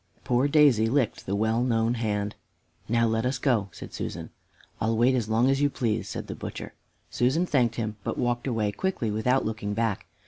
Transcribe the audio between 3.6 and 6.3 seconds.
said Susan. "I'll wait as long as you please," said